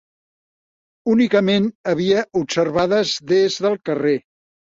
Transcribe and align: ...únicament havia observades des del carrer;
...únicament 1.15 1.67
havia 1.91 2.25
observades 2.41 3.13
des 3.35 3.61
del 3.69 3.79
carrer; 3.93 4.17